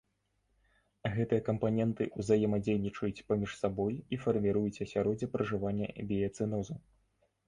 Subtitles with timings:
[1.15, 6.75] Гэтыя кампаненты ўзаемадзейнічаюць паміж сабой і фарміруюць асяроддзе пражывання біяцэнозу.